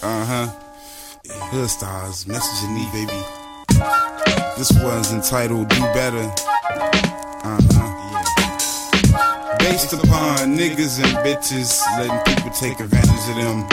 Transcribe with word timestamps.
Uh 0.00 0.24
huh. 0.24 0.46
Hood 1.50 1.68
stars, 1.68 2.24
messaging 2.26 2.72
me, 2.72 2.86
baby. 2.92 3.18
This 4.56 4.70
one's 4.82 5.12
entitled 5.12 5.68
Do 5.68 5.80
Better. 5.92 6.30
Uh 7.42 7.58
huh. 7.72 7.88
Based 9.58 9.92
upon 9.92 10.56
niggas 10.56 11.02
and 11.02 11.16
bitches 11.26 11.82
letting 11.98 12.18
people 12.32 12.50
take 12.50 12.78
advantage 12.78 13.28
of 13.30 13.36
them. 13.42 13.66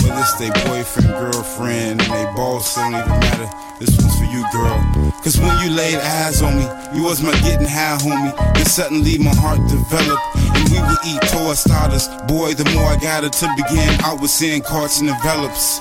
Whether 0.00 0.20
it's 0.20 0.34
their 0.38 0.52
boyfriend, 0.64 1.08
girlfriend, 1.08 2.00
and 2.00 2.10
they 2.10 2.24
boss, 2.32 2.76
it 2.78 2.80
don't 2.80 2.94
even 2.94 3.20
matter. 3.20 3.48
This 3.80 3.90
one's 4.00 4.16
for 4.16 4.24
you, 4.24 4.44
girl. 4.52 4.80
Cause 5.24 5.38
when 5.38 5.52
you 5.60 5.70
laid 5.76 5.96
eyes 5.96 6.40
on 6.40 6.56
me, 6.56 6.64
you 6.94 7.02
was 7.04 7.20
my 7.22 7.32
getting 7.40 7.68
high, 7.68 7.98
homie. 8.00 8.32
Then 8.54 8.64
suddenly 8.64 9.18
my 9.18 9.34
heart 9.34 9.60
developed, 9.68 10.22
and 10.29 10.29
we 10.70 10.80
would 10.80 11.02
eat 11.04 11.20
toy 11.28 11.54
starters. 11.54 12.08
Boy, 12.26 12.54
the 12.54 12.64
more 12.74 12.86
I 12.86 12.96
got 12.96 13.24
it 13.24 13.32
to 13.42 13.46
begin, 13.56 13.90
I 14.04 14.14
was 14.14 14.32
seeing 14.32 14.62
carts 14.62 15.00
and 15.00 15.10
envelopes. 15.10 15.80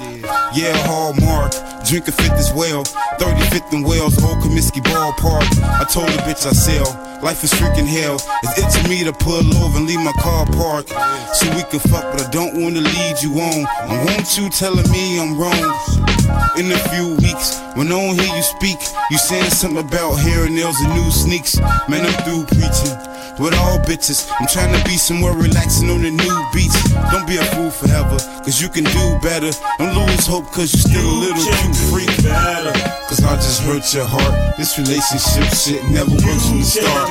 Yeah, 0.53 0.73
Hallmark, 0.89 1.53
drink 1.85 2.07
a 2.07 2.11
fifth 2.11 2.39
as 2.41 2.51
well. 2.53 2.83
35th 3.19 3.71
and 3.73 3.85
Wells, 3.85 4.21
Old 4.23 4.39
Comiskey 4.39 4.81
Ballpark. 4.81 5.45
I 5.63 5.85
told 5.85 6.09
the 6.09 6.21
bitch 6.23 6.45
I 6.45 6.51
sell. 6.51 6.89
Life 7.21 7.43
is 7.43 7.51
freaking 7.51 7.87
hell. 7.87 8.15
It's 8.43 8.57
it 8.57 8.81
to 8.81 8.89
me 8.89 9.03
to 9.03 9.13
pull 9.13 9.45
over 9.57 9.77
and 9.77 9.85
leave 9.85 9.99
my 9.99 10.13
car 10.13 10.45
parked. 10.45 10.89
So 11.35 11.49
we 11.55 11.63
can 11.63 11.79
fuck, 11.79 12.03
but 12.11 12.25
I 12.25 12.29
don't 12.31 12.61
wanna 12.61 12.81
lead 12.81 13.21
you 13.21 13.39
on. 13.39 13.67
And 13.89 14.05
won't 14.07 14.37
you 14.37 14.49
telling 14.49 14.89
me 14.89 15.19
I'm 15.19 15.37
wrong? 15.37 16.08
In 16.57 16.71
a 16.71 16.79
few 16.89 17.15
weeks, 17.23 17.59
when 17.75 17.87
I 17.87 17.95
don't 17.95 18.19
hear 18.19 18.35
you 18.35 18.43
speak, 18.43 18.79
you 19.11 19.17
saying 19.17 19.51
something 19.51 19.79
about 19.79 20.15
hair 20.15 20.45
and 20.45 20.55
nails 20.55 20.79
and 20.81 20.93
new 20.93 21.09
sneaks. 21.11 21.59
Man, 21.87 22.05
I'm 22.05 22.13
through 22.23 22.45
preaching 22.45 22.95
with 23.39 23.55
all 23.55 23.79
bitches. 23.79 24.29
I'm 24.39 24.47
trying 24.47 24.75
to 24.75 24.83
be 24.83 24.97
somewhere 24.97 25.33
relaxing 25.33 25.89
on 25.89 26.01
the 26.03 26.11
new 26.11 26.35
beach. 26.53 26.75
Don't 27.11 27.25
be 27.25 27.37
a 27.37 27.45
fool 27.55 27.71
forever, 27.71 28.17
cause 28.43 28.61
you 28.61 28.67
can 28.67 28.83
do 28.83 29.19
better. 29.23 29.51
Don't 29.79 29.95
lose 29.95 30.27
hope, 30.27 30.51
cause 30.51 30.73
you 30.73 30.81
still 30.83 31.07
a 31.07 31.17
little 31.23 31.39
too 31.39 31.73
freak. 31.89 32.11
Better. 32.21 32.75
Cause 33.07 33.23
I 33.23 33.35
just 33.35 33.63
hurt 33.63 33.87
your 33.93 34.05
heart. 34.05 34.57
This 34.57 34.77
relationship 34.77 35.47
shit 35.55 35.81
never 35.89 36.11
works 36.11 36.45
from 36.49 36.59
the 36.59 36.67
start. 36.67 37.09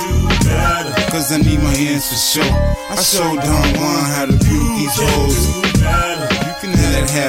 Cause 1.10 1.32
I 1.32 1.38
need 1.38 1.58
my 1.58 1.74
hands 1.74 2.06
for 2.08 2.20
sure. 2.20 2.52
I 2.90 3.00
showed 3.02 3.40
Don 3.40 3.66
Juan 3.80 4.04
how 4.12 4.26
to 4.26 4.32
beat 4.32 4.68
these 4.76 4.96
hoes. 5.00 5.67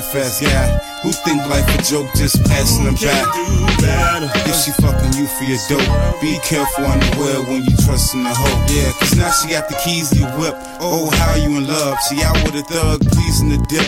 Half-ass 0.01 0.39
guy 0.39 0.67
who 1.03 1.11
think 1.11 1.43
life 1.47 1.67
a 1.75 1.81
joke, 1.83 2.07
just 2.15 2.39
passing 2.45 2.85
them 2.85 2.95
back. 2.95 3.27
If 4.47 4.55
she 4.55 4.71
fucking 4.79 5.13
you 5.19 5.27
for 5.27 5.43
your 5.43 5.59
dope, 5.67 6.21
be 6.21 6.39
careful 6.39 6.85
on 6.85 6.99
the 6.99 7.05
underwear 7.07 7.43
when 7.47 7.63
you 7.63 7.75
trust 7.83 8.13
in 8.15 8.23
the 8.23 8.31
hoe. 8.31 8.65
Yeah, 8.71 8.91
cause 8.99 9.15
now 9.15 9.31
she 9.31 9.49
got 9.49 9.67
the 9.67 9.75
keys 9.83 10.09
to 10.11 10.19
your 10.19 10.31
whip. 10.39 10.55
Oh, 10.79 11.11
how 11.11 11.35
you 11.35 11.57
in 11.57 11.67
love? 11.67 11.97
She 12.07 12.23
out 12.23 12.35
with 12.43 12.55
a 12.55 12.63
thug, 12.63 13.01
pleasing 13.11 13.49
the 13.49 13.59
dip. 13.67 13.87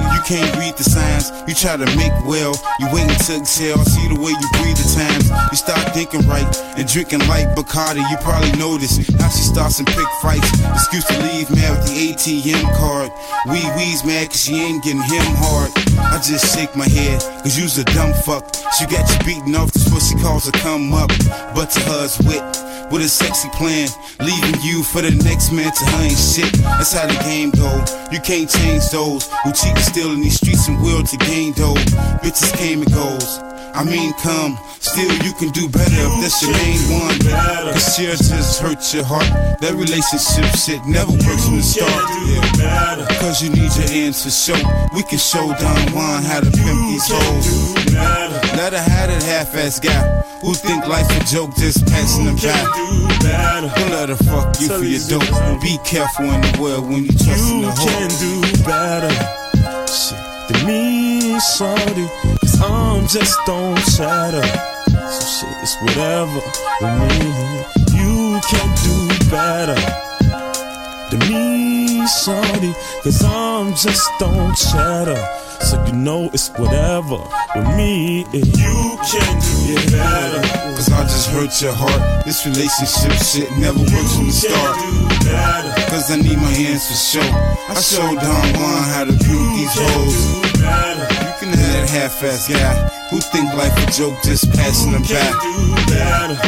You 0.00 0.20
can't 0.28 0.52
read 0.56 0.76
the 0.76 0.84
signs, 0.84 1.32
you 1.48 1.54
try 1.54 1.76
to 1.76 1.88
make 1.96 2.12
well. 2.24 2.52
You 2.78 2.88
waiting 2.92 3.16
to 3.16 3.36
exhale, 3.40 3.80
see 3.84 4.08
the 4.08 4.20
way 4.20 4.32
you 4.32 4.48
breathe 4.60 4.76
at 4.76 4.90
times. 4.92 5.28
You 5.52 5.56
start 5.56 5.92
thinking 5.92 6.26
right 6.28 6.48
and 6.76 6.86
drinking 6.88 7.24
light 7.28 7.48
Bacardi. 7.56 8.04
You 8.10 8.16
probably 8.20 8.52
notice 8.56 8.96
how 9.16 9.28
she 9.28 9.42
starts 9.42 9.78
and 9.78 9.88
pick 9.88 10.08
fights. 10.20 10.48
Excuse 10.76 11.04
to 11.08 11.16
leave, 11.24 11.48
man, 11.52 11.72
with 11.76 11.88
the 11.88 12.12
ATM 12.12 12.64
card. 12.76 13.10
Wee 13.46 13.64
Wee's 13.76 14.04
mad 14.04 14.28
cause 14.28 14.42
she 14.42 14.60
ain't 14.60 14.84
getting 14.84 15.00
him 15.00 15.24
hard. 15.40 15.72
I 15.96 16.20
just 16.20 16.54
shake 16.54 16.76
my 16.76 16.86
head, 16.86 17.22
cause 17.42 17.58
you's 17.58 17.78
a 17.78 17.84
dumb 17.84 18.12
fuck. 18.12 18.44
She 18.76 18.84
got 18.84 19.08
you 19.08 19.18
beaten 19.24 19.54
off, 19.54 19.72
that's 19.72 19.90
what 19.90 20.02
she 20.02 20.14
calls 20.16 20.46
a 20.46 20.52
come 20.52 20.92
up. 20.92 21.08
But 21.54 21.70
to 21.70 21.80
her's 21.88 22.18
wit, 22.20 22.44
with 22.92 23.00
a 23.00 23.08
sexy 23.08 23.48
plan, 23.50 23.88
leaving 24.20 24.60
you 24.60 24.82
for 24.82 25.00
the 25.00 25.12
next 25.24 25.52
man 25.52 25.72
to 25.72 25.84
her 25.84 26.02
ain't 26.04 26.18
shit. 26.18 26.52
That's 26.60 26.92
how 26.92 27.06
the 27.06 27.16
game 27.24 27.50
go. 27.52 27.70
You 28.12 28.20
can't 28.20 28.50
change 28.50 28.90
those 28.90 29.24
who 29.42 29.52
cheat 29.52 29.72
and 29.72 29.88
steal 29.88 30.12
in 30.12 30.20
these 30.20 30.36
streets 30.36 30.68
and 30.68 30.76
will 30.82 31.02
to 31.02 31.16
gain 31.16 31.54
dough. 31.54 31.80
Bitches 32.20 32.52
came 32.56 32.82
and 32.82 32.92
goes. 32.92 33.40
I 33.72 33.84
mean, 33.84 34.12
come, 34.14 34.58
still 34.80 35.12
you 35.24 35.32
can 35.32 35.48
do 35.50 35.68
better 35.68 35.94
if 35.94 36.20
that's 36.20 36.42
your 36.42 36.52
main 36.52 36.82
one. 37.00 37.16
Cause 37.72 37.94
she'll 37.94 38.16
just 38.16 38.60
hurt 38.60 38.82
your 38.92 39.04
heart. 39.04 39.30
That 39.60 39.72
relationship 39.72 40.44
shit 40.58 40.84
never 40.84 41.12
works 41.12 41.46
from 41.46 41.56
the 41.56 41.62
start. 41.62 42.04
Cause 43.30 43.42
you 43.44 43.50
need 43.50 43.70
your 43.78 43.86
hands 43.86 44.24
to 44.24 44.30
show. 44.30 44.58
We 44.92 45.04
can 45.04 45.18
show 45.18 45.54
Don 45.54 45.94
Juan 45.94 46.24
how 46.24 46.40
to 46.40 46.50
pimp 46.50 46.80
these 46.90 47.06
hoes. 47.06 47.76
Let 48.58 48.72
her 48.72 48.82
have 48.82 49.06
that 49.08 49.22
half-ass 49.22 49.78
guy 49.78 50.02
who 50.42 50.52
think 50.52 50.84
life's 50.88 51.14
a 51.14 51.22
joke, 51.32 51.54
just 51.54 51.86
passing 51.86 52.24
them 52.24 52.34
back. 52.42 52.66
Don't 53.78 53.90
let 53.92 54.08
her 54.08 54.16
fuck 54.16 54.58
you 54.58 54.66
for 54.66 54.82
your 54.82 54.98
dope. 55.06 55.62
Be 55.62 55.78
careful 55.86 56.24
in 56.24 56.40
the 56.40 56.58
world 56.60 56.90
when 56.90 57.04
you 57.04 57.14
trust 57.14 57.54
in 57.54 57.62
the 57.62 57.70
You 57.70 57.86
can 57.86 58.10
do 58.18 58.34
better. 58.66 59.14
Shit, 59.86 60.18
to 60.50 60.66
me, 60.66 61.38
shorty, 61.38 62.10
cause 62.42 62.60
I'm 62.60 63.06
just 63.06 63.38
on 63.46 63.76
chatter. 63.94 64.42
So 65.06 65.46
shit, 65.46 65.54
it's 65.62 65.78
whatever 65.86 66.42
with 66.82 66.94
me. 66.98 67.30
You 67.94 68.42
can't 68.42 68.74
do 68.82 69.30
better. 69.30 69.78
To 71.10 71.16
me, 71.30 71.49
shorty, 72.06 72.72
cause 73.02 73.24
I'm 73.24 73.74
just 73.74 74.10
on 74.22 74.54
chatter. 74.54 75.18
So 75.60 75.76
you 75.84 75.92
know 75.92 76.30
it's 76.32 76.48
whatever 76.56 77.20
with 77.54 77.68
me. 77.76 78.24
You 78.32 78.98
can 79.04 79.34
do 79.44 79.76
it 79.76 79.92
better. 79.92 80.40
Cause 80.74 80.90
I 80.90 81.02
just 81.02 81.28
hurt 81.30 81.52
your 81.60 81.74
heart. 81.74 82.24
This 82.24 82.46
relationship 82.46 83.12
shit 83.20 83.50
never 83.58 83.78
works 83.78 84.16
from 84.16 84.26
the 84.26 84.32
start. 84.32 84.76
Cause 85.90 86.10
I 86.10 86.16
need 86.16 86.38
my 86.38 86.48
hands 86.48 86.88
for 86.88 86.96
show. 86.96 87.28
I 87.68 87.74
showed 87.80 88.16
Don 88.16 88.46
Juan 88.56 88.82
how 88.88 89.04
to 89.04 89.12
beat 89.12 89.48
these 89.60 89.76
hoes. 89.76 90.40
You 90.56 91.36
can 91.38 91.52
have 91.52 91.72
that 91.72 91.88
half-ass 91.90 92.48
guy 92.48 92.74
who 93.10 93.20
think 93.20 93.52
life 93.54 93.76
a 93.76 93.90
joke, 93.92 94.16
just 94.22 94.50
passing 94.52 94.92
them 94.92 95.02
back. 95.02 95.34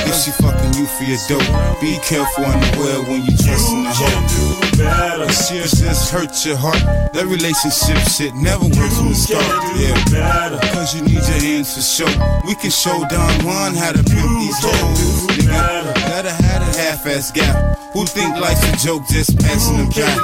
If 0.08 0.16
she 0.24 0.30
fucking 0.42 0.72
you 0.74 0.86
for 0.86 1.04
your 1.04 1.20
dope, 1.28 1.80
be 1.80 1.98
careful 2.00 2.44
underwear 2.44 3.02
when 3.04 3.24
you 3.24 3.36
trust 3.36 3.72
in 3.72 3.84
the 3.84 3.92
hoe. 3.92 4.71
Cause 4.82 5.48
she'll 5.48 5.62
just 5.62 6.10
hurt 6.10 6.44
your 6.44 6.56
heart. 6.56 6.82
That 7.12 7.26
relationship 7.26 7.98
shit 8.08 8.34
never 8.34 8.64
works 8.64 8.96
from 8.98 9.08
the 9.10 9.14
start. 9.14 9.44
Yeah. 9.78 10.58
Cause 10.72 10.94
you 10.94 11.02
need 11.02 11.22
your 11.22 11.40
hands 11.40 11.74
to 11.74 11.82
show. 11.82 12.10
We 12.46 12.54
can 12.54 12.70
show 12.70 13.04
Don 13.08 13.44
Juan 13.44 13.74
how 13.74 13.92
to 13.92 14.02
pimp 14.02 14.30
these 14.42 14.58
hoes. 14.60 15.26
Nigga. 15.38 15.94
Let 16.12 16.24
her 16.26 16.32
have 16.32 16.60
that 16.60 16.76
half-ass 16.76 17.30
guy 17.32 17.52
who 17.92 18.06
think 18.06 18.36
life's 18.36 18.64
a 18.68 18.76
joke, 18.84 19.06
just 19.08 19.38
passing 19.38 19.76
them 19.78 19.88
back. 19.90 20.18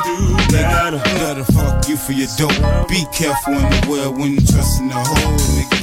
Nigga. 0.51 1.01
Let 1.23 1.37
her 1.39 1.45
fuck 1.53 1.89
you 1.89 1.97
for 1.97 2.13
your 2.13 2.29
dope. 2.37 2.89
Be 2.89 3.07
careful 3.13 3.55
in 3.55 3.69
the 3.71 3.87
world 3.89 4.19
when 4.19 4.33
you 4.33 4.41
trust 4.41 4.81
in 4.81 4.89
the 4.89 4.95
hoe, 4.95 5.37
nigga. 5.57 5.78